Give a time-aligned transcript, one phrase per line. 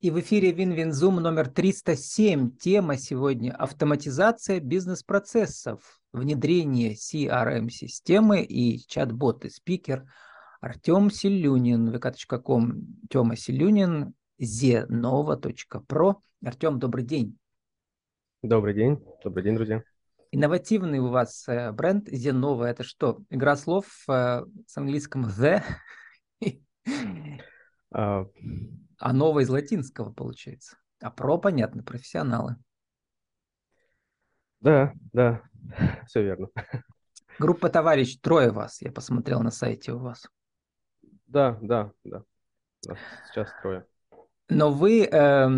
[0.00, 2.56] И в эфире Win-Win Zoom номер 307.
[2.56, 9.50] Тема сегодня– автоматизация бизнес-процессов, внедрение CRM-системы и чат-боты.
[9.50, 10.06] Спикер
[10.62, 16.14] Артем Селюнин, vk.com, Тема Селюнин, zenova.pro.
[16.42, 17.36] Артем, добрый день.
[18.42, 19.04] Добрый день.
[19.22, 19.84] Добрый день, друзья.
[20.32, 22.64] Инновативный у вас э, бренд Zenova.
[22.64, 25.62] Это что, игра слов э, с английском «the»?
[29.00, 30.76] А, новое из латинского получается.
[31.00, 32.56] А про, понятно, профессионалы.
[34.60, 35.42] Да, да,
[36.06, 36.48] все верно.
[37.38, 40.28] Группа товарищ, трое вас, я посмотрел на сайте у вас.
[41.26, 42.22] Да, да, да.
[43.26, 43.86] Сейчас трое.
[44.50, 45.48] Но вы э,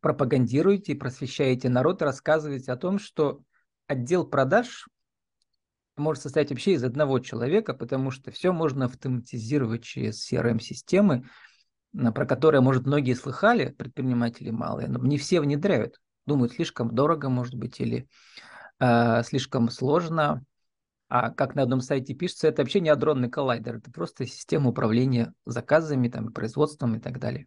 [0.00, 3.42] пропагандируете, просвещаете народ, рассказываете о том, что
[3.88, 4.86] отдел продаж
[5.96, 11.28] может состоять вообще из одного человека, потому что все можно автоматизировать через CRM-системы,
[11.92, 16.00] про которые, может, многие слыхали, предприниматели малые, но не все внедряют.
[16.26, 18.08] Думают, слишком дорого, может быть, или
[18.80, 20.44] э, слишком сложно.
[21.08, 25.32] А как на одном сайте пишется, это вообще не адронный коллайдер, это просто система управления
[25.46, 27.46] заказами, там, производством и так далее.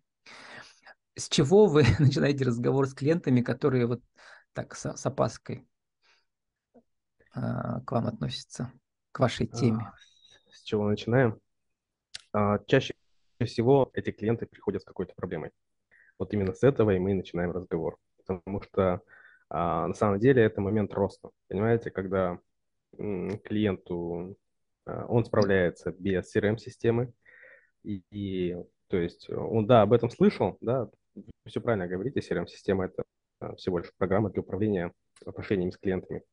[1.15, 4.01] С чего вы начинаете разговор с клиентами, которые вот
[4.53, 5.67] так с, с опаской
[6.73, 6.81] э,
[7.85, 8.71] к вам относятся,
[9.11, 9.85] к вашей теме?
[9.85, 9.93] А,
[10.51, 11.39] с чего начинаем?
[12.65, 12.95] Чаще
[13.45, 15.51] всего эти клиенты приходят с какой-то проблемой.
[16.17, 17.97] Вот именно с этого и мы начинаем разговор.
[18.17, 19.01] Потому что
[19.49, 21.29] а, на самом деле это момент роста.
[21.47, 22.39] Понимаете, когда
[22.97, 24.37] клиенту
[24.85, 27.11] а, он справляется без CRM-системы,
[27.83, 28.55] и, и
[28.87, 30.89] то есть он, да, об этом слышал, да,
[31.45, 33.03] все правильно говорите, CRM-система это
[33.39, 34.93] а, всего лишь программа для управления
[35.25, 36.23] отношениями с клиентами,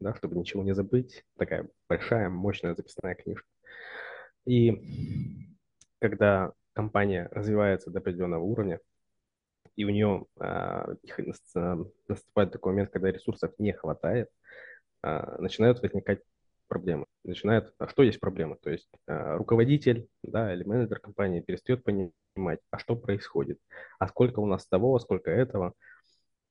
[0.00, 3.46] да, чтобы ничего не забыть, такая большая, мощная записная книжка.
[4.46, 5.46] И
[6.00, 8.78] когда компания развивается до определенного уровня,
[9.74, 10.94] и у нее а,
[12.06, 14.30] наступает такой момент, когда ресурсов не хватает,
[15.02, 16.20] а, начинают возникать
[16.68, 17.06] проблемы.
[17.24, 18.58] Начинает, а что есть проблема?
[18.62, 23.58] То есть а, руководитель да, или менеджер компании перестает понимать, а что происходит,
[23.98, 25.72] а сколько у нас того, а сколько этого,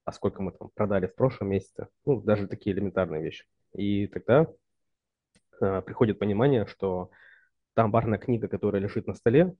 [0.04, 3.46] а сколько мы там продали в прошлом месяце, ну, даже такие элементарные вещи.
[3.74, 4.48] И тогда
[5.62, 7.12] а, приходит понимание, что
[7.76, 9.56] там барная книга, которая лежит на столе, а,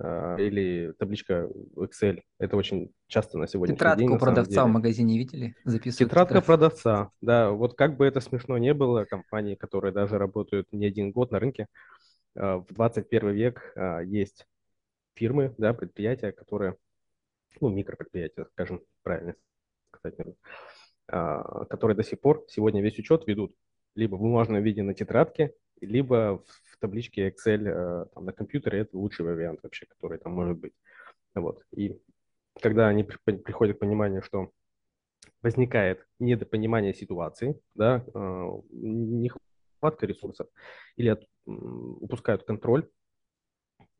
[0.00, 2.20] или табличка Excel.
[2.38, 4.10] Это очень часто на сегодняшний Тетрадка день.
[4.10, 5.56] у продавца в магазине видели?
[5.64, 6.46] Записывают Тетрадка тетрадь.
[6.46, 7.50] продавца, да.
[7.50, 11.40] Вот как бы это смешно не было, компании, которые даже работают не один год на
[11.40, 11.66] рынке,
[12.36, 14.46] а, в 21 век а, есть
[15.14, 16.76] фирмы, да, предприятия, которые,
[17.60, 19.34] ну, микропредприятия, скажем правильно
[19.92, 20.16] сказать,
[21.06, 23.54] которые до сих пор сегодня весь учет ведут
[23.94, 28.96] либо в бумажном виде на тетрадке, либо в табличке Excel э, там, на компьютере это
[28.96, 30.72] лучший вариант вообще, который там может быть.
[31.34, 31.64] Вот.
[31.72, 32.00] И
[32.60, 34.50] когда они приходят к пониманию, что
[35.42, 40.48] возникает недопонимание ситуации, да, э, нехватка ресурсов,
[40.96, 42.88] или от, упускают контроль,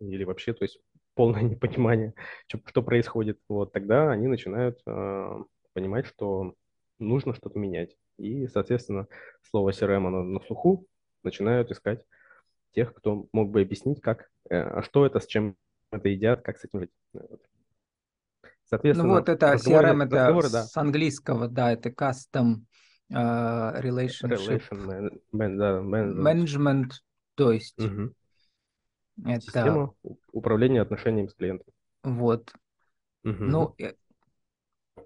[0.00, 0.80] или вообще, то есть
[1.14, 2.14] полное непонимание,
[2.46, 6.54] что, что происходит, вот тогда они начинают э, понимать, что
[6.98, 7.96] нужно что-то менять.
[8.18, 9.06] И, соответственно,
[9.42, 10.86] слово CRM оно на слуху,
[11.28, 12.04] начинают искать
[12.72, 15.56] тех, кто мог бы объяснить, как, э, а что это, с чем
[15.90, 16.90] это едят, как с этим жить.
[18.64, 20.64] Соответственно, ну вот это CRM, это разговоры, да.
[20.64, 22.56] с английского, да, это custom
[23.10, 26.22] uh, relationship Relation man, да, management.
[26.22, 26.90] management,
[27.34, 28.12] то есть угу.
[29.24, 29.40] это...
[29.40, 29.94] Система
[30.32, 31.72] управления отношениями с клиентом.
[32.02, 32.52] Вот.
[33.24, 33.44] Угу.
[33.44, 33.74] Ну,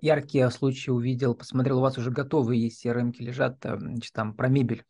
[0.00, 4.84] яркие случаи увидел, посмотрел, у вас уже готовые есть CRM лежат, значит, там про мебель.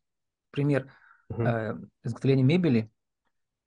[0.50, 0.91] Пример,
[1.32, 1.43] угу.
[1.43, 2.91] э, изготовления мебели,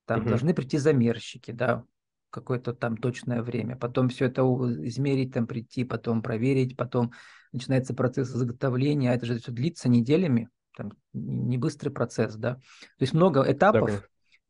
[0.06, 0.30] там угу.
[0.30, 1.84] должны прийти замерщики, да,
[2.30, 3.76] какое-то там точное время.
[3.76, 4.42] Потом все это
[4.88, 7.12] измерить, там прийти, потом проверить, потом
[7.52, 9.12] начинается процесс изготовления.
[9.12, 12.56] А это же все длится неделями, там не быстрый процесс, да.
[12.56, 14.02] То есть много этапов, да,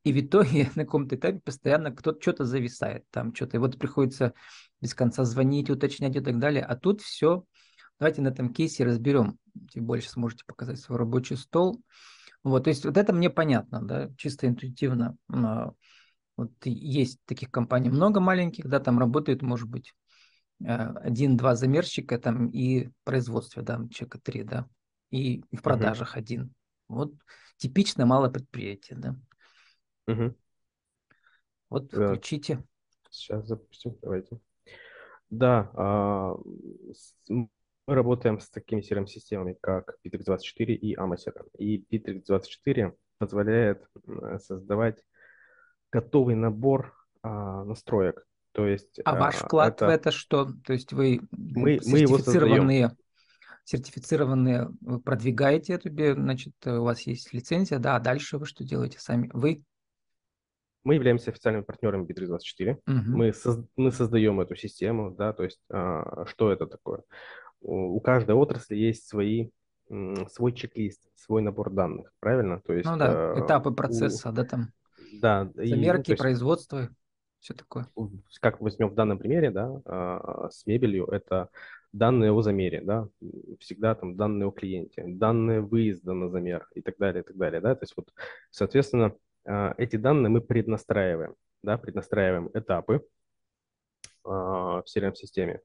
[0.06, 3.58] и в итоге на каком-то этапе постоянно кто-то что-то зависает, там что-то.
[3.58, 4.34] И вот приходится
[4.80, 6.64] без конца звонить, уточнять и так далее.
[6.64, 7.44] А тут все.
[8.00, 9.38] Давайте на этом кейсе разберем.
[9.72, 11.82] Тем больше сможете показать свой рабочий стол.
[12.46, 15.18] Вот, то есть вот это мне понятно, да, чисто интуитивно.
[16.38, 19.96] Вот есть таких компаний много маленьких, да, там работает, может быть,
[20.64, 24.70] э, один-два замерщика там и производство, да, человека три, да,
[25.10, 26.20] и в продажах угу.
[26.20, 26.54] один.
[26.88, 27.14] Вот
[27.58, 29.16] типично малое предприятие, да.
[30.08, 30.36] Угу.
[31.72, 32.10] Вот да.
[32.10, 32.64] включите.
[33.10, 34.40] Сейчас запустим, давайте.
[35.32, 36.36] Да, а,
[37.88, 41.48] мы работаем с такими CRM-системами, как Bittrex24 и Amazon.
[41.58, 43.86] И Bittrex24 позволяет
[44.40, 45.04] создавать
[45.92, 48.26] готовый набор а, настроек.
[48.52, 49.88] То есть, а ваш вклад это...
[49.88, 50.48] в это что?
[50.66, 52.96] То есть вы мы, мы его создаем
[53.66, 59.00] сертифицированные, вы продвигаете эту, значит, у вас есть лицензия, да, а дальше вы что делаете
[59.00, 59.30] сами?
[59.34, 59.64] Вы?
[60.84, 62.78] Мы являемся официальными партнерами Bittrex24.
[62.86, 63.18] Угу.
[63.18, 67.02] Мы, соз, мы создаем эту систему, да, то есть а, что это такое?
[67.62, 69.50] У, у каждой отрасли есть свои,
[69.88, 72.62] свой чек-лист, свой набор данных, правильно?
[72.62, 74.68] То есть, ну да, а, этапы процесса, у, да, там.
[75.22, 75.50] Да.
[75.56, 76.90] Замерки, и, ну, производство,
[77.40, 77.88] все такое.
[78.42, 81.50] Как возьмем в данном примере, да, а, с мебелью, это
[81.96, 83.08] данные о замере, да,
[83.60, 87.62] всегда там данные о клиенте, данные выезда на замер и так далее, и так далее,
[87.62, 88.10] да, то есть вот,
[88.52, 89.16] соответственно,
[89.46, 93.06] а, эти данные мы преднастраиваем, да, преднастраиваем этапы
[94.26, 95.62] а, в CRM-системе,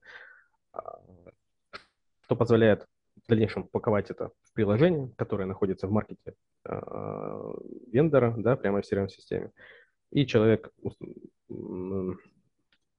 [2.31, 2.87] что позволяет
[3.25, 6.33] в дальнейшем упаковать это в приложение, которое находится в маркете
[7.91, 9.51] вендора, да, прямо в CRM-системе.
[10.11, 10.73] И человек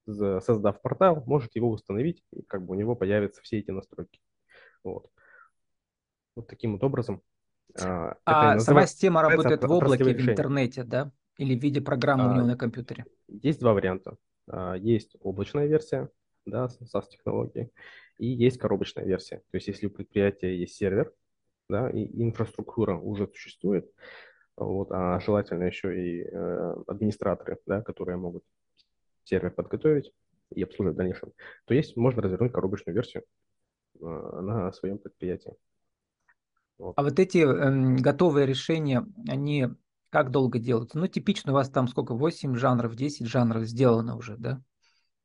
[0.05, 4.19] создав портал, может его установить, и как бы у него появятся все эти настройки.
[4.83, 5.09] Вот.
[6.35, 7.23] Вот таким вот образом.
[7.81, 11.11] А, а сама система работает в облаке, в интернете, да?
[11.39, 13.05] Или в виде программы а, у него на компьютере?
[13.27, 14.15] Есть два варианта.
[14.47, 16.09] А, есть облачная версия,
[16.45, 17.71] да, SaaS технологии,
[18.17, 19.37] и есть коробочная версия.
[19.37, 21.13] То есть если у предприятия есть сервер,
[21.69, 23.89] да, и инфраструктура уже существует,
[24.55, 28.43] вот, а желательно еще и э, администраторы, да, которые могут
[29.23, 30.11] сервер подготовить
[30.53, 31.31] и обслуживать в дальнейшем,
[31.65, 33.23] то есть можно развернуть коробочную версию
[33.99, 35.55] э, на своем предприятии.
[36.77, 36.93] Вот.
[36.97, 39.69] А вот эти э, готовые решения, они
[40.09, 40.99] как долго делаются?
[40.99, 44.61] Ну, типично у вас там сколько, 8 жанров, 10 жанров сделано уже, да,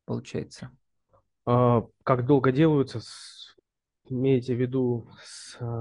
[0.07, 0.71] получается?
[1.51, 3.01] А, как долго делаются,
[4.05, 5.09] имеете в виду,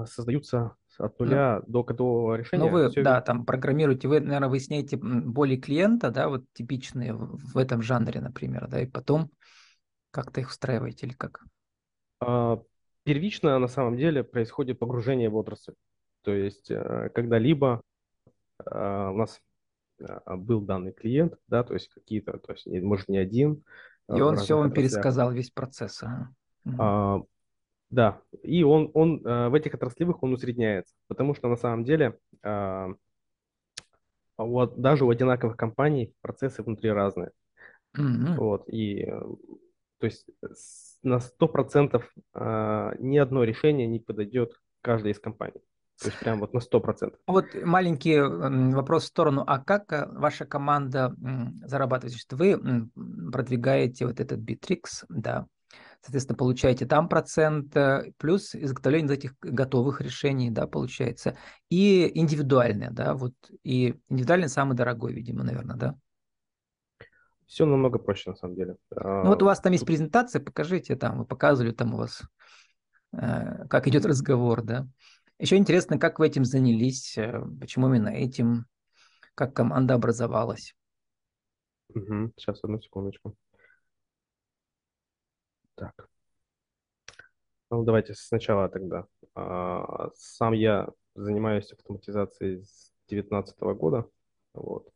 [0.06, 2.64] создаются от нуля ну, до готового решения.
[2.64, 3.04] Ну, вы, все...
[3.04, 8.70] да, там программируете, вы, наверное, выясняете боли клиента, да, вот типичные в этом жанре, например,
[8.70, 9.30] да, и потом
[10.12, 11.44] как-то их устраиваете или как?
[12.22, 12.62] А,
[13.04, 15.74] первично, на самом деле, происходит погружение в отрасль.
[16.22, 17.82] То есть, э, когда-либо
[18.66, 19.42] а, у нас
[20.00, 23.66] а, был данный клиент, да, то есть какие-то, то есть, может, не один.
[24.16, 26.04] И он все вам пересказал, весь процесс.
[26.78, 27.22] А,
[27.90, 32.18] да, и он, он э, в этих отраслевых он усредняется, потому что на самом деле
[32.44, 32.88] э,
[34.38, 37.32] вот, даже у одинаковых компаний процессы внутри разные.
[37.98, 38.36] Mm-hmm.
[38.36, 39.22] Вот, и э,
[40.00, 40.30] то есть
[41.02, 42.04] на 100%
[42.34, 45.62] э, ни одно решение не подойдет каждой из компаний.
[46.02, 47.16] То есть прям вот на 100%.
[47.28, 49.44] Вот маленький вопрос в сторону.
[49.48, 51.16] А как э, ваша команда
[51.64, 52.16] зарабатывает?
[52.32, 52.90] Вы
[53.32, 55.48] продвигаете вот этот Bittrex, да,
[56.02, 61.38] соответственно, получаете там процент, э, плюс изготовление этих готовых решений, да, получается,
[61.70, 63.34] и индивидуальное, да, вот,
[63.64, 65.96] и индивидуальный самый дорогой, видимо, наверное, да?
[67.46, 68.76] Все намного проще, на самом деле.
[68.92, 72.22] Ну вот у вас там есть презентация, покажите там, вы показывали там у вас,
[73.14, 74.88] э, как идет разговор, да.
[75.40, 78.66] Еще интересно, как вы этим занялись, э, почему именно этим,
[79.36, 80.76] как команда образовалась.
[81.90, 82.34] Угу.
[82.36, 83.36] Сейчас, одну секундочку.
[85.76, 86.10] Так.
[87.70, 89.06] Ну, давайте сначала тогда.
[89.36, 94.10] А, сам я занимаюсь автоматизацией с 2019 года.
[94.54, 94.88] Вот.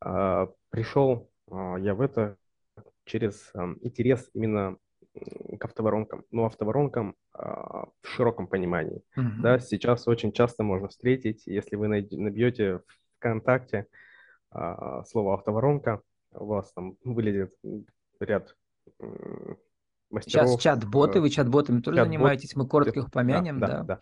[0.00, 2.36] А, пришел а, я в это
[3.04, 3.50] через
[3.80, 4.76] интерес именно
[5.58, 6.24] к автоворонкам.
[6.30, 9.02] Ну, автоворонкам в широком понимании.
[9.16, 9.40] Mm-hmm.
[9.40, 12.82] Да, сейчас очень часто можно встретить, если вы набьете в
[13.16, 13.86] ВКонтакте
[14.50, 17.54] слово автоворонка, у вас там вылезет
[18.20, 18.54] ряд
[20.10, 20.48] мастеров.
[20.48, 23.66] Сейчас чат-боты, вы чат-ботами тоже чат занимаетесь, мы коротко их упомянем, да.
[23.66, 23.82] да.
[23.82, 24.00] да.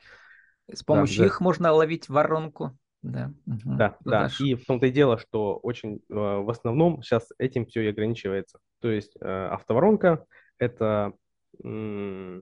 [0.75, 1.45] С помощью да, их да.
[1.45, 2.77] можно ловить воронку.
[3.03, 3.77] Да, угу.
[3.77, 4.29] да, да.
[4.41, 8.59] И в том-то и дело, что очень э, в основном сейчас этим все и ограничивается.
[8.81, 10.27] То есть э, автоворонка
[10.59, 11.15] это
[11.65, 12.41] э,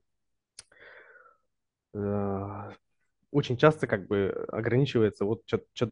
[3.30, 5.90] очень часто как бы ограничивается вот чат, чат,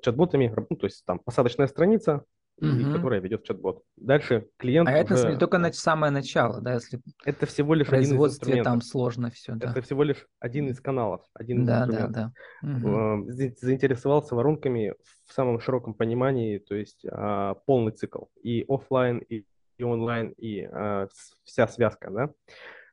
[0.00, 2.24] чат-ботами, ну, то есть там посадочная страница,
[2.60, 2.92] угу.
[2.94, 3.82] которая ведет чат-бот.
[3.96, 4.88] Дальше клиент.
[4.88, 5.36] А это уже...
[5.38, 9.70] только на самое начало, да, если это всего лишь один из там сложно все, да.
[9.70, 11.86] Это всего лишь один из каналов, один из да.
[11.86, 12.32] Да, да.
[12.62, 13.30] Угу.
[13.30, 14.94] Заинтересовался воронками
[15.26, 19.44] в самом широком понимании, то есть а, полный цикл и офлайн, и,
[19.78, 21.08] и онлайн, и а,
[21.44, 22.30] вся связка, да.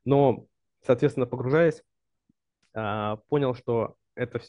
[0.05, 0.45] Но,
[0.85, 1.83] соответственно, погружаясь,
[2.73, 4.39] понял, что это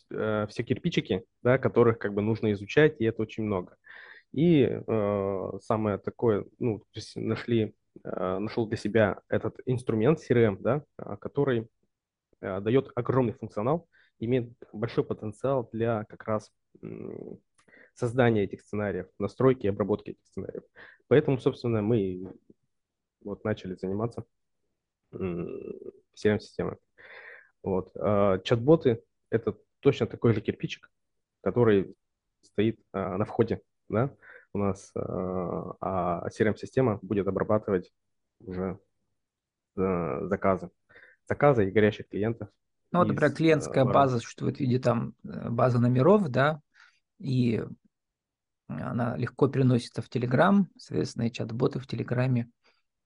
[0.48, 3.76] все кирпичики, да, которых как бы нужно изучать, и это очень много.
[4.32, 6.84] И э, самое такое, ну,
[7.16, 7.74] нашли,
[8.04, 11.68] э, нашел для себя этот инструмент CRM, да, а, который
[12.40, 13.88] э, дает огромный функционал,
[14.20, 16.86] имеет большой потенциал для как раз э,
[17.94, 20.62] создания этих сценариев, настройки и обработки этих сценариев.
[21.08, 22.32] Поэтому, собственно, мы
[23.22, 24.24] вот начали заниматься
[25.12, 26.76] CRM-системой.
[27.62, 27.90] Вот.
[27.96, 30.90] А чат-боты– это точно такой же кирпичик,
[31.42, 31.94] который
[32.42, 34.14] стоит а, на входе, да,
[34.52, 37.92] у нас, а, а CRM-система будет обрабатывать
[38.40, 38.78] уже
[39.76, 40.70] а, заказы,
[41.28, 42.48] заказы и горящих клиентов.
[42.92, 46.60] Ну, вот, например, клиентская а, база существует в виде там э, базы номеров, да,
[47.18, 47.62] и
[48.66, 52.50] она легко переносится в Telegram, соответственно, и чат-боты в Телеграме,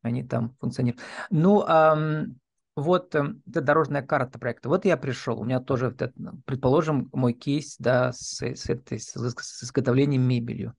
[0.03, 1.03] они там функционируют.
[1.31, 2.39] Ну, эм,
[2.77, 4.69] вот э, это дорожная карта проекта.
[4.69, 5.97] Вот я пришел, у меня тоже,
[6.45, 10.75] предположим, мой кейс, да, с, с, этой, с, с изготовлением мебелью.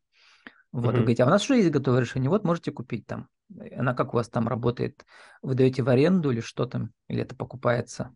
[0.72, 0.92] Вот, mm-hmm.
[0.92, 2.30] вы говорите, а у нас что есть готовое решение?
[2.30, 3.30] Вот можете купить там.
[3.75, 5.06] Она как у вас там работает?
[5.42, 6.92] Вы даете в аренду или что там?
[7.08, 8.14] Или это покупается?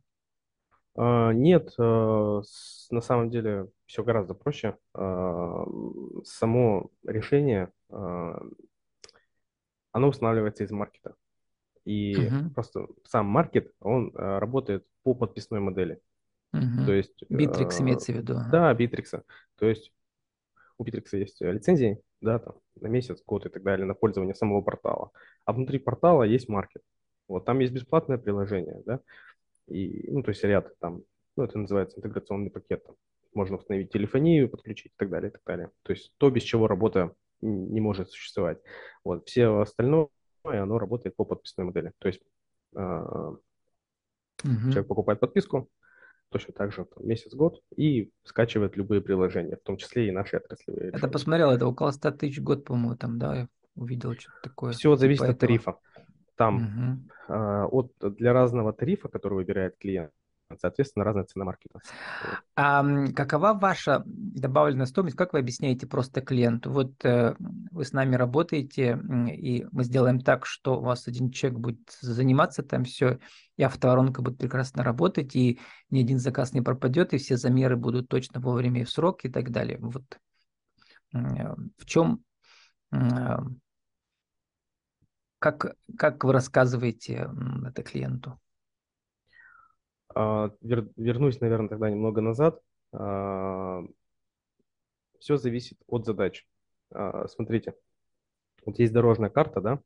[0.97, 2.43] Uh, нет, uh,
[2.89, 4.75] на самом деле все гораздо проще.
[4.93, 8.49] Uh, само решение, оно
[9.93, 11.15] устанавливается из маркета.
[11.89, 12.53] И uh-huh.
[12.53, 15.99] просто сам маркет, он работает по подписной модели.
[16.55, 16.85] Uh-huh.
[16.85, 17.23] То есть...
[17.31, 18.35] Bittrex имеется в виду.
[18.51, 19.23] Да, Bittrex.
[19.57, 19.91] То есть
[20.77, 24.61] у Bittrex есть лицензии, да, там, на месяц, год и так далее, на пользование самого
[24.61, 25.09] портала.
[25.45, 26.83] А внутри портала есть маркет.
[27.27, 28.99] Вот там есть бесплатное приложение, да,
[29.67, 31.01] и, ну, то есть ряд там,
[31.37, 32.95] ну, это называется интеграционный пакет, там,
[33.33, 35.69] можно установить телефонию, подключить и так далее, и так далее.
[35.83, 38.59] То есть то, без чего работа не может существовать.
[39.03, 40.07] Вот, все остальное,
[40.43, 41.91] оно работает по подписной модели.
[41.99, 42.21] То есть
[42.73, 43.39] угу.
[44.43, 45.69] человек покупает подписку,
[46.29, 50.91] точно так же месяц-год и скачивает любые приложения, в том числе и наши отраслевые.
[50.91, 54.71] Это посмотрел, это около 100 тысяч год, по-моему, там, да, я увидел что-то такое.
[54.73, 55.33] Все типа зависит этого.
[55.33, 55.75] от тарифа.
[56.35, 57.33] Там угу.
[57.33, 60.11] э, от, для разного тарифа, который выбирает клиент,
[60.57, 61.79] соответственно, разная цена маркета.
[62.55, 62.83] А
[63.15, 65.15] какова ваша добавленная стоимость?
[65.15, 66.71] Как вы объясняете просто клиенту?
[66.71, 67.35] Вот э,
[67.71, 68.99] вы с нами работаете,
[69.31, 73.19] и мы сделаем так, что у вас один человек будет заниматься там все,
[73.57, 78.09] и автоворонка будет прекрасно работать, и ни один заказ не пропадет, и все замеры будут
[78.09, 79.77] точно вовремя и в срок и так далее.
[79.79, 80.19] Вот
[81.11, 82.23] в чем
[82.91, 83.37] э,
[85.39, 87.29] как, как вы рассказываете
[87.65, 88.39] это клиенту?
[90.13, 92.59] А, вернусь, наверное, тогда немного назад.
[92.91, 93.83] А,
[95.19, 96.45] Все зависит от задач.
[96.91, 97.75] А, смотрите,
[98.65, 99.79] вот есть дорожная карта, да?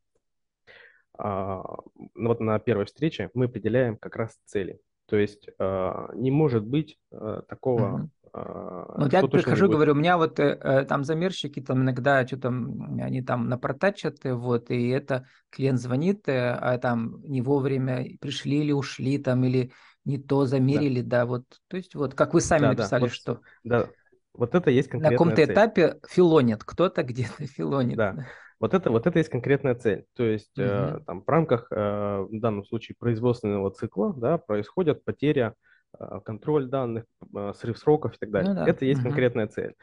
[1.15, 4.79] Ну вот на первой встрече мы определяем как раз цели.
[5.05, 10.57] То есть не может быть такого а, ну, я прихожу, говорю, у меня вот э,
[10.59, 16.27] э, там замерщики там иногда что-то они там напортачат, э, вот, и это клиент звонит,
[16.27, 19.71] э, а там не вовремя пришли или ушли там, или
[20.05, 23.05] не то замерили, да, да вот, то есть вот, как вы сами да, написали, да,
[23.05, 23.41] вот, что...
[23.63, 23.89] Да,
[24.33, 25.53] вот это есть конкретная На каком-то цель.
[25.53, 27.98] этапе филонит, кто-то где-то филонит.
[27.98, 28.25] Да.
[28.60, 30.05] Вот это, вот это есть конкретная цель.
[30.15, 30.65] То есть угу.
[30.65, 35.53] э, там в рамках, э, в данном случае, производственного цикла да, происходит потеря
[35.98, 37.05] а, контроль данных,
[37.36, 38.53] а, срыв сроков и так далее.
[38.53, 38.67] Ну, да.
[38.67, 39.10] Это есть угу.
[39.10, 39.75] конкретная цель.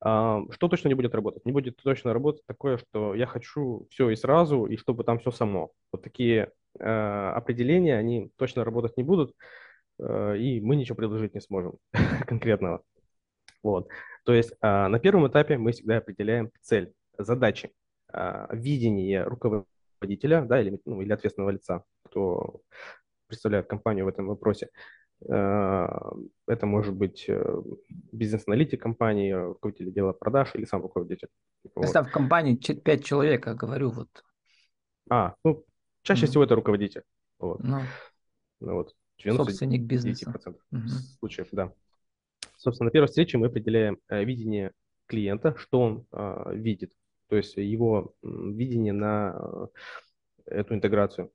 [0.00, 1.44] А, что точно не будет работать?
[1.44, 5.30] Не будет точно работать такое, что я хочу все и сразу, и чтобы там все
[5.30, 5.72] само.
[5.92, 9.34] Вот такие определения, они точно работать не будут,
[9.98, 11.78] и мы ничего предложить не сможем
[12.26, 12.82] конкретного.
[13.62, 13.88] Вот.
[14.24, 17.72] То есть на первом этапе мы всегда определяем цель, задачи,
[18.50, 22.60] видение руководителя да, или, ну, или ответственного лица, кто
[23.26, 24.68] представляет компанию в этом вопросе.
[25.28, 25.86] Э,
[26.46, 27.62] это может быть э,
[28.12, 31.28] бизнес-аналитик компании, руководитель дела продаж или сам руководитель.
[31.64, 32.08] Если вот.
[32.08, 34.08] в компании 5 человек, я говорю, вот.
[35.10, 35.64] А, ну,
[36.02, 36.28] чаще mm.
[36.28, 37.02] всего это руководитель.
[37.38, 37.62] Вот.
[37.62, 37.80] Ну,
[38.60, 38.94] ну вот.
[39.18, 40.30] Собственник бизнеса.
[40.30, 40.88] Mm-hmm.
[41.18, 41.72] случаев, да.
[42.56, 44.72] Собственно, на первой встрече мы определяем э, видение
[45.06, 46.92] клиента, что он э, видит,
[47.28, 49.34] то есть его э, видение на
[50.46, 51.32] э, эту интеграцию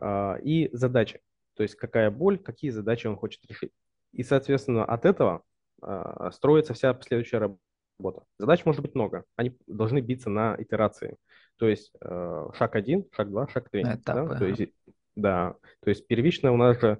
[0.00, 1.20] э, и задачи.
[1.60, 3.70] То есть какая боль, какие задачи он хочет решить.
[4.12, 5.42] И, соответственно, от этого
[5.82, 8.24] э, строится вся последующая работа.
[8.38, 9.24] Задач может быть много.
[9.36, 11.18] Они должны биться на итерации.
[11.58, 13.82] То есть э, шаг один, шаг два, шаг три.
[13.82, 14.30] Этапы.
[14.30, 14.38] Да?
[14.38, 14.72] То есть,
[15.16, 15.54] да.
[15.82, 16.98] То есть первично у нас же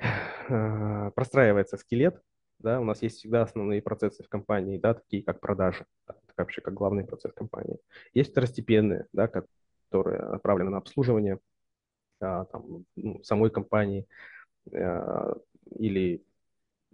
[0.00, 2.20] э, простраивается скелет.
[2.58, 2.80] Да?
[2.80, 5.86] У нас есть всегда основные процессы в компании, да, такие как продажи.
[6.08, 6.16] Да?
[6.36, 7.78] Вообще как главный процесс компании.
[8.14, 11.38] Есть второстепенные, да, которые направлены на обслуживание
[12.18, 14.06] там, ну, самой компании
[14.72, 15.34] а,
[15.78, 16.24] или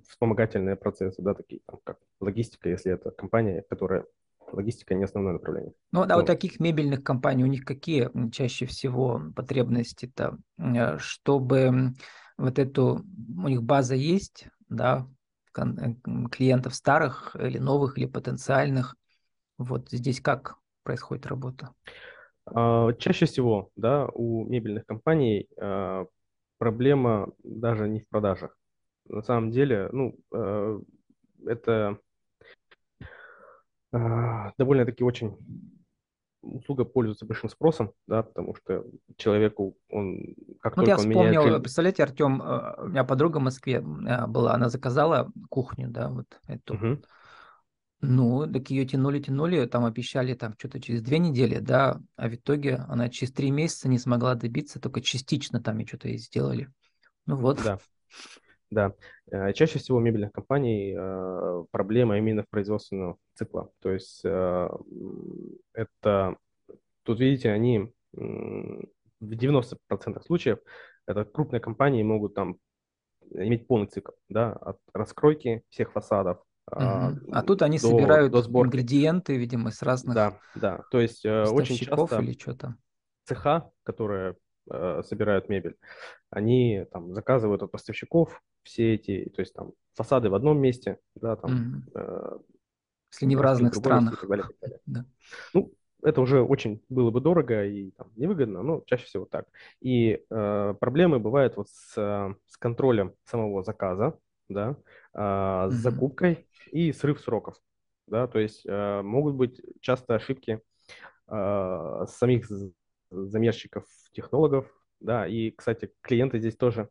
[0.09, 4.07] вспомогательные процессы, да, такие там, как логистика, если это компания, которая
[4.53, 5.73] логистика не основное направление.
[5.93, 11.93] Ну, да, вот таких мебельных компаний, у них какие чаще всего потребности-то, э, чтобы
[12.37, 13.05] вот эту,
[13.37, 15.07] у них база есть, да,
[15.57, 15.63] э,
[16.31, 18.97] клиентов старых или новых, или потенциальных,
[19.59, 21.71] вот здесь как происходит работа?
[22.47, 26.07] А, чаще всего, да, у мебельных компаний а,
[26.59, 28.57] проблема даже не в продажах.
[29.07, 30.79] На самом деле, ну, а,
[31.47, 31.99] это
[33.93, 35.37] довольно-таки очень
[36.43, 38.85] услуга пользуется большим спросом, да, потому что
[39.17, 41.63] человеку, он как вот только я он вспомнил, меняет...
[41.63, 46.75] представляете, Артем, у меня подруга в Москве была, она заказала кухню, да, вот эту.
[46.75, 47.03] Угу.
[48.03, 52.35] Ну, так ее тянули, тянули, там обещали там что-то через две недели, да, а в
[52.35, 56.71] итоге она через три месяца не смогла добиться, только частично там и что-то и сделали.
[57.27, 57.63] Ну вот.
[57.63, 57.79] Да,
[58.71, 58.95] да.
[59.31, 63.71] Э, чаще всего у мебельных компаний э, проблема именно в производственного цикла.
[63.81, 64.69] То есть э,
[65.75, 66.37] это,
[67.03, 68.83] тут видите, они в
[69.21, 70.59] 90% случаев
[71.07, 72.57] это крупные компании могут там
[73.33, 76.39] иметь полный цикл, да, от раскройки всех фасадов,
[76.73, 80.85] а, а тут они до, собирают до ингредиенты, видимо, с разных Да, да.
[80.91, 82.77] То есть э, очень часто или что-то.
[83.25, 84.37] цеха, которые
[84.71, 85.77] э, собирают мебель,
[86.31, 91.37] они там заказывают от поставщиков все эти, то есть там фасады в одном месте, да,
[91.37, 91.53] там.
[91.53, 92.01] Угу.
[92.01, 92.39] Э,
[93.13, 94.15] Если не в разных странах.
[94.15, 94.81] И так далее, и так далее.
[94.87, 95.05] Да.
[95.55, 95.73] Ну,
[96.03, 99.47] это уже очень было бы дорого и там, невыгодно, но чаще всего так.
[99.81, 104.19] И э, проблемы бывают вот с, с контролем самого заказа,
[104.51, 104.77] да,
[105.15, 107.57] э, с закупкой и срыв сроков.
[108.07, 110.61] Да, то есть э, могут быть часто ошибки
[111.29, 112.47] э, самих
[113.11, 114.67] замерщиков, технологов,
[114.99, 116.91] да, и, кстати, клиенты здесь тоже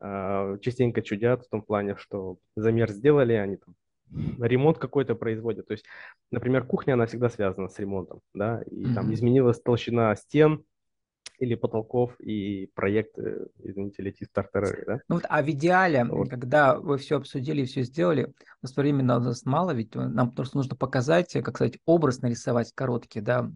[0.00, 3.74] э, частенько чудят в том плане, что замер сделали, они там
[4.40, 5.66] ремонт какой-то производят.
[5.66, 5.84] То есть,
[6.30, 8.94] например, кухня, она всегда связана с ремонтом, да, и mm-hmm.
[8.94, 10.64] там изменилась толщина стен,
[11.38, 13.16] или потолков и проект,
[13.58, 15.00] извините, летит стартер, да?
[15.08, 16.28] Ну вот, а в идеале, вот.
[16.28, 20.56] когда вы все обсудили, все сделали, у нас времени у нас мало, ведь нам просто
[20.56, 23.50] нужно показать, как сказать, образ нарисовать короткий, да,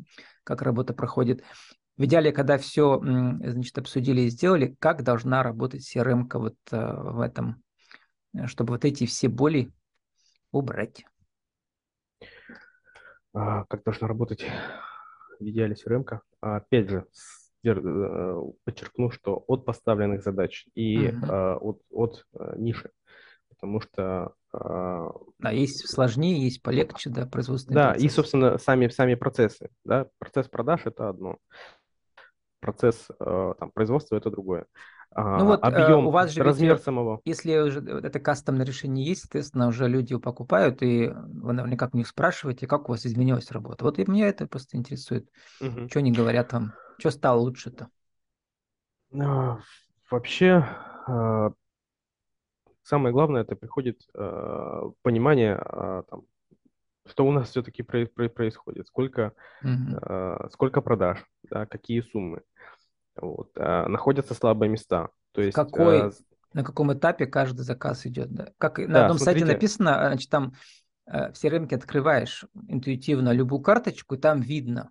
[0.44, 1.42] как работа проходит.
[1.96, 7.20] В идеале, когда все, значит, обсудили и сделали, как должна работать CRM вот э, в
[7.20, 7.62] этом,
[8.46, 9.72] чтобы вот эти все боли
[10.52, 11.04] убрать?
[13.34, 14.44] А, как должна работать
[15.38, 16.04] в идеале CRM?
[16.04, 16.20] -ка?
[16.40, 21.56] Опять же, Э, подчеркну, что от поставленных задач и uh-huh.
[21.56, 22.90] от, от э, ниши.
[23.48, 24.32] Потому что...
[24.52, 28.06] А есть сложнее, есть полегче, да, производственные Да, процессы.
[28.06, 29.70] и, собственно, сами, сами процессы.
[29.84, 30.08] Да?
[30.18, 31.38] Процесс продаж– это одно.
[32.60, 34.66] Процесс там, производства– это другое.
[35.14, 37.20] А, ну вот объем, у вас же размер ведь, самого.
[37.24, 41.96] Если уже это кастомное решение есть, соответственно, уже люди его покупают, и вы наверняка у
[41.96, 43.84] них спрашиваете, как у вас изменилась работа.
[43.84, 45.28] Вот и меня это просто интересует.
[45.60, 45.88] Угу.
[45.88, 46.72] Что они говорят вам?
[46.98, 47.88] Что стало лучше-то?
[49.20, 49.58] А,
[50.10, 50.64] вообще,
[51.06, 51.52] а,
[52.82, 55.62] самое главное, это приходит а, понимание,
[56.10, 56.22] там,
[57.06, 60.48] что у нас все-таки происходит, сколько, угу.
[60.50, 62.42] сколько продаж, да, какие суммы.
[63.16, 65.10] Вот, находятся слабые места.
[65.32, 66.12] То есть, Какой,
[66.52, 68.30] на каком этапе каждый заказ идет?
[68.32, 68.48] Да?
[68.58, 69.40] Как на да, одном смотрите.
[69.40, 70.52] сайте написано, значит, там
[71.06, 74.90] э, все рынки открываешь интуитивно любую карточку, и там видно,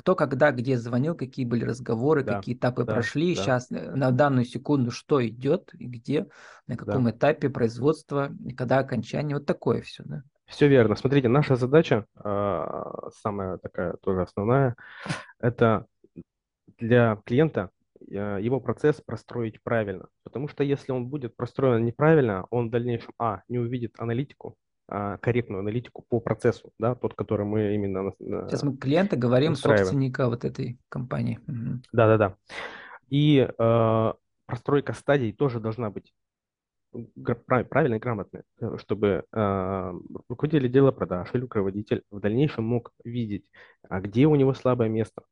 [0.00, 3.42] кто когда где звонил, какие были разговоры, да, какие этапы да, прошли, да.
[3.42, 6.26] сейчас э, на данную секунду что идет и где,
[6.66, 7.10] на каком да.
[7.10, 10.22] этапе производства, когда окончание, вот такое все, да?
[10.46, 10.96] Все верно.
[10.96, 14.74] Смотрите, наша задача, а, самая такая тоже основная,
[15.38, 15.84] это
[16.78, 17.68] для клиента
[18.00, 20.06] э, его процесс простроить правильно.
[20.24, 24.56] Потому что если он будет простроен неправильно, он в дальнейшем, а, не увидит аналитику,
[25.20, 28.12] корректную аналитику по процессу, да, тот, который мы именно...
[28.18, 31.40] Сейчас мы клиента говорим, собственника вот этой компании.
[31.92, 32.36] Да-да-да.
[33.08, 34.12] И э,
[34.46, 36.12] простройка стадий тоже должна быть
[37.68, 39.92] правильно и грамотно, э, чтобы э,
[40.28, 43.44] руководитель отдела продаж или руководитель в дальнейшем мог видеть,
[43.88, 45.22] а где у него слабое место,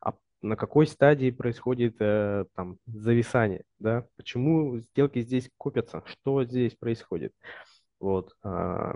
[0.00, 6.74] а на какой стадии происходит э, там зависание, да, почему сделки здесь купятся, что здесь
[6.74, 7.32] происходит.
[8.00, 8.34] Вот.
[8.42, 8.94] А,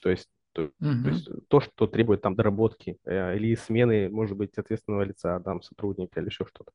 [0.00, 0.72] то есть то, угу.
[0.80, 5.62] то есть то, что требует там доработки э, или смены, может быть, ответственного лица, там,
[5.62, 6.72] сотрудника или еще что-то.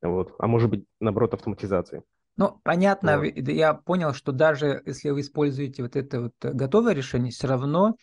[0.00, 0.34] Вот.
[0.38, 2.02] А может быть, наоборот, автоматизации.
[2.36, 3.26] Ну, понятно, вот.
[3.36, 7.96] я понял, что даже если вы используете вот это вот готовое решение, все равно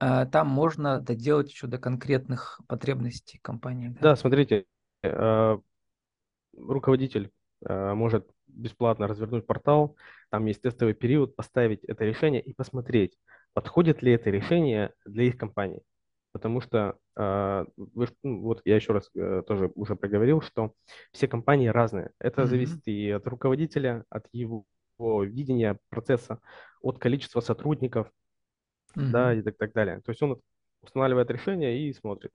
[0.00, 3.88] э, там можно доделать еще до конкретных потребностей компании.
[3.88, 4.64] Да, да смотрите,
[5.02, 5.58] э,
[6.56, 7.30] руководитель
[7.64, 9.96] э, может бесплатно развернуть портал,
[10.30, 13.18] там есть тестовый период, поставить это решение и посмотреть,
[13.52, 15.82] подходит ли это решение для их компании.
[16.32, 20.74] Потому что, э, вы, ну, вот я еще раз э, тоже уже проговорил, что
[21.10, 22.10] все компании разные.
[22.20, 22.46] Это mm-hmm.
[22.46, 24.64] зависит и от руководителя, от его
[24.98, 26.40] видения процесса,
[26.82, 28.12] от количества сотрудников,
[28.94, 29.10] mm-hmm.
[29.10, 30.00] да, и так, так далее.
[30.04, 30.40] То есть он
[30.82, 32.30] устанавливает решение и смотрит.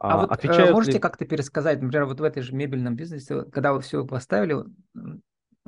[0.00, 0.98] А, а вот отвечают можете ли...
[0.98, 4.64] как-то пересказать, например, вот в этой же мебельном бизнесе, когда вы все поставили,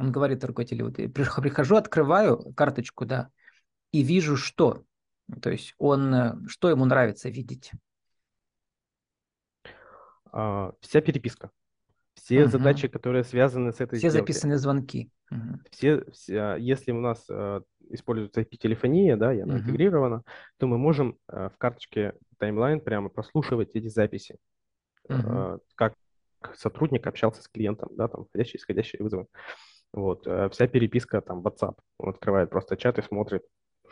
[0.03, 3.31] он говорит руководителю, вот я прихожу, открываю карточку, да,
[3.93, 4.83] и вижу что.
[5.41, 7.71] То есть он, э, что ему нравится видеть?
[10.33, 11.51] А, вся переписка.
[12.15, 12.51] Все угу.
[12.51, 14.33] задачи, которые связаны с этой Все сделкой.
[14.33, 15.09] записаны звонки.
[15.31, 15.61] Угу.
[15.71, 19.63] Все, все, если у нас uh, используется IP-телефония, да, и она угу.
[19.63, 20.25] интегрирована,
[20.59, 24.37] то мы можем uh, в карточке таймлайн прямо прослушивать эти записи.
[25.05, 25.15] Угу.
[25.15, 25.95] Uh, как
[26.55, 29.27] сотрудник общался с клиентом, да, там входящие, исходящие вызовы.
[29.93, 33.43] Вот, вся переписка там WhatsApp, он открывает просто чат и смотрит,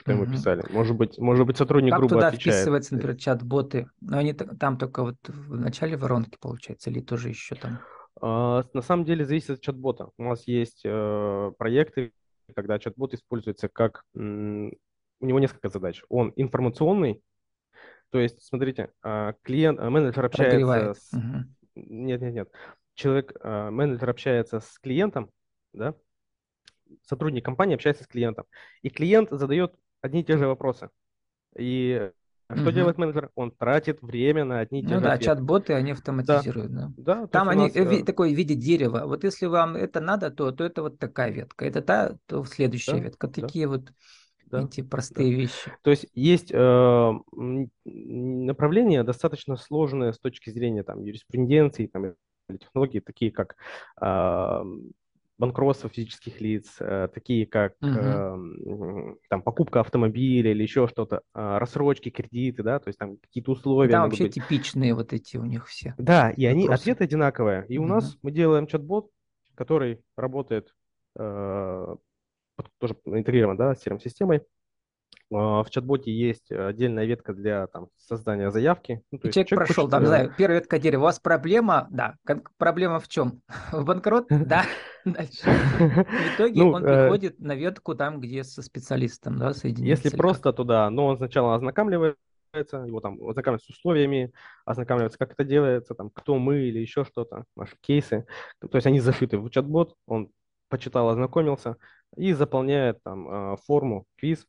[0.00, 0.64] что ему писали.
[0.70, 2.56] Может быть, может быть сотрудник как грубо туда отвечает.
[2.56, 3.90] вписывается, например, чат-боты?
[4.00, 7.80] Но они там только вот в начале воронки, получается, или тоже еще там?
[8.20, 10.08] А, на самом деле зависит от чат-бота.
[10.16, 12.12] У нас есть э, проекты,
[12.54, 14.04] когда чат-бот используется как...
[14.14, 16.02] у него несколько задач.
[16.08, 17.22] Он информационный,
[18.10, 21.12] то есть, смотрите, а, клиент, а, менеджер общается с...
[21.12, 21.44] Угу.
[21.76, 22.50] Нет, нет, нет.
[22.94, 25.30] Человек, менеджер общается с клиентом,
[25.72, 25.94] да,
[27.06, 28.46] сотрудник компании общается с клиентом,
[28.83, 30.90] и клиент задает одни и те же вопросы.
[31.56, 32.11] И
[32.52, 32.72] что угу.
[32.72, 33.30] делает менеджер?
[33.37, 36.72] Он тратит время на одни и те ну же да, чат-боты, они автоматизируют.
[36.72, 36.92] Да.
[36.96, 37.14] Да.
[37.20, 37.76] Да, Там они нас...
[37.76, 39.04] Э, такой в виде дерева.
[39.06, 41.64] Вот если вам это надо, то, то это вот такая ветка.
[41.64, 43.28] Это та, то следующая да, ветка.
[43.28, 43.72] Такие да.
[43.72, 43.92] вот
[44.46, 45.37] да, эти простые да.
[45.42, 45.72] вещи.
[45.83, 47.12] То есть есть э,
[47.85, 52.14] направления достаточно сложные с точки зрения там, юриспруденции там,
[52.59, 53.54] технологий, такие как
[54.00, 54.62] э,
[55.40, 59.18] банкротства физических лиц, э, такие как угу.
[59.31, 63.90] там покупка автомобиля или еще что-то, а, рассрочки, кредиты, да, то есть там какие-то условия.
[63.90, 64.35] Да, вообще быть.
[64.35, 65.94] типичные вот эти у них все.
[65.96, 67.64] Да, и они ответы одинаковые.
[67.68, 67.87] И угу.
[67.87, 69.11] у нас мы делаем чат-бот,
[69.55, 70.74] который работает
[71.18, 71.96] э,
[72.79, 74.42] тоже интегрирован, да, с CRM-системой,
[75.33, 79.03] а, в чат-боте есть отдельная ветка для там, создания заявки.
[79.11, 79.90] Ну, человек, человек прошел, хочет...
[79.90, 81.00] там, не знаю, первая ветка дерева.
[81.00, 82.16] У вас проблема, да,
[82.59, 83.40] проблема в чем?
[83.72, 84.26] В банкрот?
[84.29, 84.64] Да.
[85.04, 85.42] Дальше.
[85.44, 90.04] В итоге ну, он э, приходит на ветку там, где со специалистом, да, соединяется.
[90.04, 92.16] Если просто туда, но он сначала ознакомливается,
[92.52, 94.32] его там ознакомливается с условиями,
[94.64, 98.26] ознакомливается, как это делается, там, кто мы или еще что-то, наши кейсы.
[98.60, 100.30] То есть они зашиты в чат-бот, он
[100.68, 101.76] почитал, ознакомился
[102.16, 104.46] и заполняет там а, форму, квиз,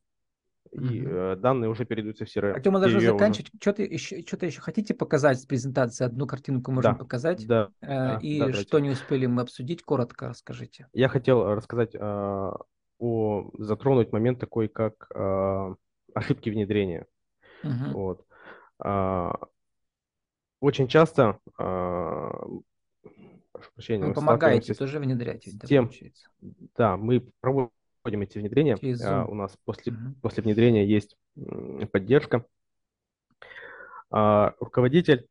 [0.72, 2.52] и э, данные уже передаются в CRM.
[2.52, 3.50] Артем, мы должны заканчивать.
[3.50, 3.60] Уже...
[3.62, 6.06] Что-то еще, что-то еще хотите показать с презентации?
[6.06, 7.46] Одну картинку можем да, показать.
[7.46, 10.88] Да, э, да, и да, что не успели мы обсудить, коротко расскажите.
[10.94, 12.52] Я хотел рассказать э,
[13.00, 15.76] о затронуть момент такой, как э,
[16.14, 17.06] ошибки внедрения.
[17.64, 17.92] Угу.
[17.94, 18.26] Вот.
[18.84, 19.32] Э,
[20.62, 22.30] очень часто э,
[23.52, 25.92] прошу прощения, вы помогаете тоже внедрять, тем,
[26.76, 28.78] да, мы проводим проводим эти внедрения.
[29.04, 30.16] А, у нас после, угу.
[30.22, 31.16] после внедрения есть
[31.92, 32.46] поддержка.
[34.10, 35.28] А, руководитель,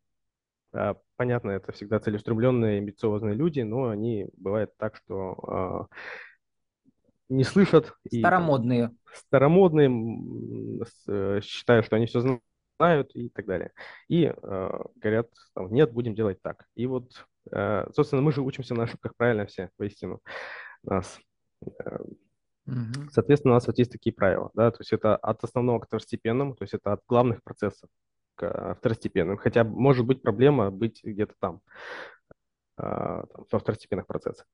[0.73, 5.87] а, понятно, это всегда целеустремленные, амбициозные люди, но они бывает так, что а,
[7.29, 7.95] не слышат.
[8.13, 8.79] Старомодные.
[8.79, 9.89] И, там, старомодные,
[11.43, 12.39] считают, что они все
[12.79, 13.73] знают и так далее.
[14.09, 16.65] И э, говорят, там, нет, будем делать так.
[16.75, 20.21] И вот, э, собственно, мы же учимся на ошибках правильно все, воистину.
[20.83, 21.21] Нас
[21.65, 21.99] э,
[22.67, 23.11] Угу.
[23.11, 26.55] Соответственно, у нас вот есть такие правила, да, то есть это от основного к второстепенному,
[26.55, 27.89] то есть это от главных процессов
[28.37, 31.61] к второстепенным, хотя может быть проблема быть где-то там,
[32.77, 34.47] а, там во второстепенных процессах.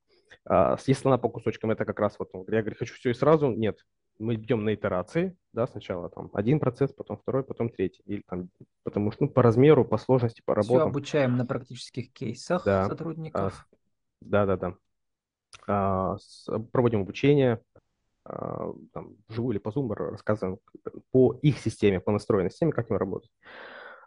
[0.45, 3.51] А, если она по кусочкам, это как раз вот, я говорю, хочу все и сразу,
[3.51, 3.85] нет,
[4.19, 8.49] мы идем на итерации, да, сначала там один процесс, потом второй, потом третий, или там,
[8.83, 10.79] потому что ну, по размеру, по сложности, по работе.
[10.79, 13.67] Все обучаем на практических кейсах да, сотрудников.
[13.71, 13.77] А,
[14.21, 14.75] да, да, да.
[15.67, 17.61] А, с, проводим обучение,
[18.93, 20.59] там, вживую или по Zoom рассказываем
[21.13, 23.31] по их системе, по настроенной системе, как им работать.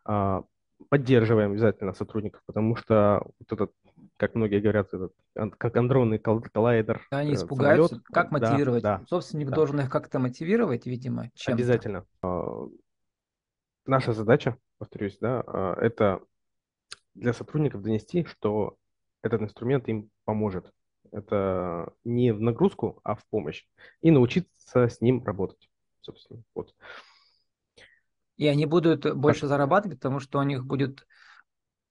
[0.05, 0.43] А,
[0.89, 3.73] поддерживаем обязательно сотрудников, потому что вот этот,
[4.17, 5.13] как многие говорят, этот,
[5.58, 7.05] как андронный коллайдер.
[7.12, 7.95] Они э, испугаются.
[7.95, 8.05] Самолет.
[8.08, 8.84] Как мотивировать?
[8.84, 9.55] Да, да, Собственник да.
[9.55, 12.05] должен их как-то мотивировать, видимо, чем Обязательно.
[12.21, 12.67] А,
[13.86, 16.21] наша задача, повторюсь, да, это
[17.13, 18.77] для сотрудников донести, что
[19.21, 20.71] этот инструмент им поможет
[21.11, 23.65] это не в нагрузку, а в помощь.
[24.01, 25.69] И научиться с ним работать,
[26.01, 26.43] собственно.
[26.55, 26.73] Вот.
[28.37, 29.49] И они будут больше так.
[29.49, 31.05] зарабатывать, потому что у них будет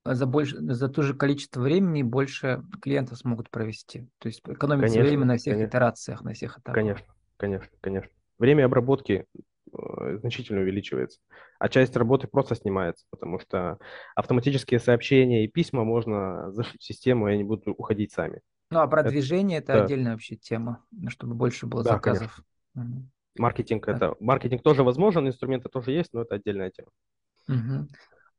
[0.05, 4.09] за, больше, за то же количество времени больше клиентов смогут провести.
[4.19, 5.69] То есть экономится конечно, время на всех конечно.
[5.69, 6.73] итерациях, на всех этапах.
[6.73, 7.05] Конечно,
[7.37, 8.11] конечно, конечно.
[8.37, 9.25] Время обработки
[9.71, 11.19] э, значительно увеличивается,
[11.59, 13.77] а часть работы просто снимается, потому что
[14.15, 18.41] автоматические сообщения и письма можно зашить в систему, и они будут уходить сами.
[18.71, 19.85] Ну, а продвижение это, это да.
[19.85, 22.39] отдельная вообще тема, чтобы больше было да, заказов.
[23.37, 26.89] Маркетинг это маркетинг тоже возможен, инструменты тоже есть, но это отдельная тема.
[27.47, 27.87] Угу.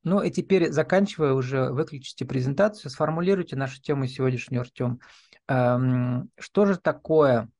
[0.02, 5.00] Ну и теперь, заканчивая уже, выключите презентацию, сформулируйте нашу тему сегодняшнюю, Артем.
[5.48, 7.50] Эм, что же такое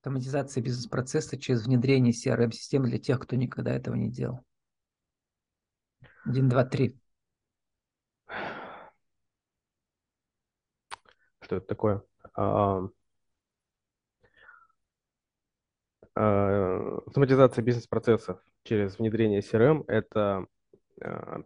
[0.00, 4.40] автоматизация бизнес-процесса через внедрение CRM-системы для тех, кто никогда этого не делал?
[6.24, 6.96] Один, два, три.
[11.48, 12.02] Что это такое?
[12.34, 12.82] А,
[16.14, 20.46] а, автоматизация бизнес-процессов через внедрение CRM– это
[21.00, 21.40] а,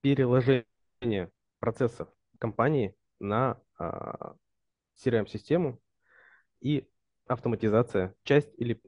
[0.00, 2.06] переложение процессов
[2.38, 3.60] компании на
[4.96, 5.80] CRM-систему
[6.60, 6.88] и
[7.26, 8.80] автоматизация, часть или,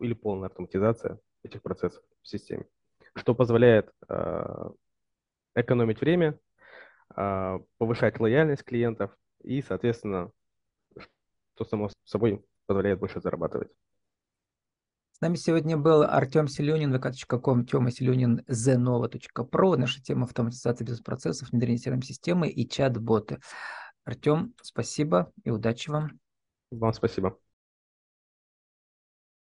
[0.00, 2.66] или полная автоматизация этих процессов в системе,
[3.14, 3.92] что позволяет
[5.54, 6.36] экономить время,
[7.78, 10.30] повышать лояльность клиентов и, соответственно,
[11.54, 13.70] что само собой позволяет больше зарабатывать.
[15.12, 19.76] С нами сегодня был Артем Селюнин, vk.com, Тёма Селюнин, zenova.pro.
[19.76, 23.40] Наша тема автоматизация бизнес-процессов, внедрение CRM-системы и чат-боты.
[24.04, 26.18] Артем, спасибо и удачи вам.
[26.70, 27.38] Вам спасибо.